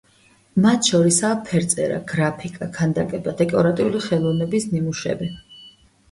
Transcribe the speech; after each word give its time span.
მათ 0.61 0.87
შორისაა 0.91 1.33
ფერწერა, 1.49 1.99
გრაფიკა, 2.11 2.67
ქანდაკება, 2.77 3.33
დეკორატიული 3.41 4.01
ხელოვნების 4.07 4.65
ნიმუშები. 4.73 5.29